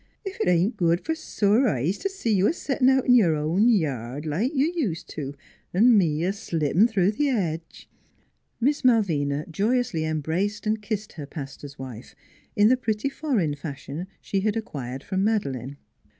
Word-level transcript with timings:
"Ef 0.27 0.33
it 0.41 0.47
ain't 0.47 0.77
good 0.77 1.03
f'r 1.03 1.15
sore 1.15 1.67
eyes 1.67 1.99
t' 1.99 2.09
see 2.09 2.33
you 2.33 2.47
a 2.47 2.53
settin' 2.53 2.89
out 2.89 3.05
in 3.05 3.13
your 3.13 3.35
own 3.35 3.69
yard, 3.69 4.25
like 4.25 4.51
you 4.51 4.91
ust' 4.91 5.07
to, 5.09 5.35
an' 5.75 5.95
me 5.95 6.23
a 6.23 6.33
slippin' 6.33 6.87
through 6.87 7.11
the 7.11 7.27
hedge." 7.27 7.87
Miss 8.59 8.83
Malvina 8.83 9.45
joyously 9.47 10.03
embraced 10.03 10.65
and 10.65 10.81
kissed 10.81 11.13
her 11.13 11.27
pastor's 11.27 11.77
wife, 11.77 12.15
in 12.55 12.67
the 12.67 12.77
pretty 12.77 13.09
foreign 13.09 13.53
fashion 13.53 14.07
she 14.21 14.39
had 14.39 14.57
acquired 14.57 15.03
from 15.03 15.23
Madeleine. 15.23 15.77